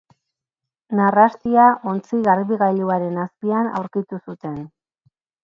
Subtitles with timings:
[0.99, 4.59] Narrastia ontzi-garbigailuaren azpian aurkitu zuten.